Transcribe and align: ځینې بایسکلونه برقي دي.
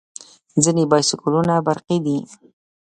ځینې 0.63 0.83
بایسکلونه 0.91 1.53
برقي 1.65 1.97
دي. 2.05 2.17